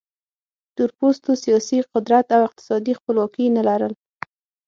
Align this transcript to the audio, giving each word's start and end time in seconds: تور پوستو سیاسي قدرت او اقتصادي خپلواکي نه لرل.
تور 0.75 0.89
پوستو 0.97 1.31
سیاسي 1.45 1.77
قدرت 1.93 2.25
او 2.35 2.41
اقتصادي 2.49 2.93
خپلواکي 2.99 3.45
نه 3.55 3.61
لرل. 3.67 3.93